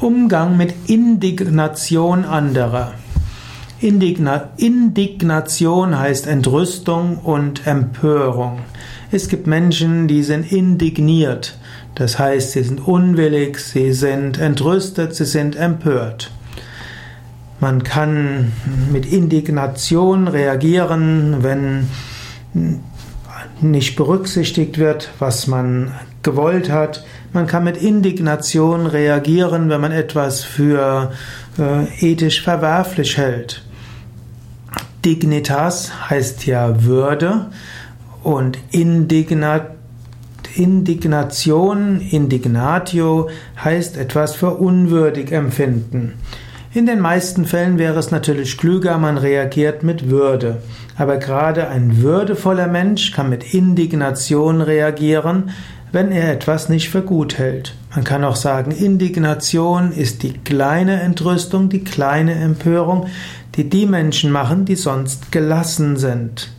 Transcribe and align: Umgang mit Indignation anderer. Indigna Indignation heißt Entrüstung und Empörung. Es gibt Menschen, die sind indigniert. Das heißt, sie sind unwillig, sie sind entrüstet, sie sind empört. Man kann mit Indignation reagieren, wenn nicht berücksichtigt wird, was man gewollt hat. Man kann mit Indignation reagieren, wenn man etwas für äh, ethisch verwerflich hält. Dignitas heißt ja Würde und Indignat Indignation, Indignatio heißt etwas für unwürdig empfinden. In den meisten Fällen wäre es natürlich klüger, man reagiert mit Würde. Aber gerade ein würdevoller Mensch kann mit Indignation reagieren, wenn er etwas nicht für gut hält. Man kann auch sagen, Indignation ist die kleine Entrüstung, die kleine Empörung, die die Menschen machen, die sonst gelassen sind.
Umgang 0.00 0.58
mit 0.58 0.74
Indignation 0.88 2.24
anderer. 2.26 2.92
Indigna 3.80 4.50
Indignation 4.58 5.98
heißt 5.98 6.26
Entrüstung 6.26 7.18
und 7.18 7.66
Empörung. 7.66 8.58
Es 9.10 9.28
gibt 9.28 9.46
Menschen, 9.46 10.06
die 10.06 10.22
sind 10.22 10.52
indigniert. 10.52 11.58
Das 11.94 12.18
heißt, 12.18 12.52
sie 12.52 12.62
sind 12.62 12.86
unwillig, 12.86 13.58
sie 13.58 13.92
sind 13.92 14.38
entrüstet, 14.38 15.14
sie 15.14 15.24
sind 15.24 15.56
empört. 15.56 16.30
Man 17.58 17.82
kann 17.82 18.52
mit 18.92 19.10
Indignation 19.10 20.28
reagieren, 20.28 21.42
wenn 21.42 21.88
nicht 23.60 23.96
berücksichtigt 23.96 24.78
wird, 24.78 25.10
was 25.18 25.46
man 25.46 25.92
gewollt 26.22 26.70
hat. 26.70 27.04
Man 27.32 27.46
kann 27.46 27.64
mit 27.64 27.76
Indignation 27.76 28.86
reagieren, 28.86 29.68
wenn 29.68 29.80
man 29.80 29.92
etwas 29.92 30.42
für 30.42 31.12
äh, 31.58 31.84
ethisch 32.00 32.42
verwerflich 32.42 33.16
hält. 33.16 33.62
Dignitas 35.04 36.10
heißt 36.10 36.46
ja 36.46 36.82
Würde 36.84 37.46
und 38.22 38.58
Indignat 38.70 39.76
Indignation, 40.56 42.00
Indignatio 42.00 43.28
heißt 43.62 43.96
etwas 43.98 44.34
für 44.34 44.54
unwürdig 44.54 45.30
empfinden. 45.30 46.14
In 46.76 46.84
den 46.84 47.00
meisten 47.00 47.46
Fällen 47.46 47.78
wäre 47.78 47.98
es 47.98 48.10
natürlich 48.10 48.58
klüger, 48.58 48.98
man 48.98 49.16
reagiert 49.16 49.82
mit 49.82 50.10
Würde. 50.10 50.58
Aber 50.98 51.16
gerade 51.16 51.68
ein 51.68 52.02
würdevoller 52.02 52.66
Mensch 52.66 53.12
kann 53.12 53.30
mit 53.30 53.54
Indignation 53.54 54.60
reagieren, 54.60 55.52
wenn 55.90 56.12
er 56.12 56.30
etwas 56.30 56.68
nicht 56.68 56.90
für 56.90 57.00
gut 57.00 57.38
hält. 57.38 57.74
Man 57.94 58.04
kann 58.04 58.24
auch 58.24 58.36
sagen, 58.36 58.72
Indignation 58.72 59.90
ist 59.90 60.22
die 60.22 60.34
kleine 60.34 61.00
Entrüstung, 61.00 61.70
die 61.70 61.82
kleine 61.82 62.34
Empörung, 62.34 63.06
die 63.54 63.70
die 63.70 63.86
Menschen 63.86 64.30
machen, 64.30 64.66
die 64.66 64.76
sonst 64.76 65.32
gelassen 65.32 65.96
sind. 65.96 66.50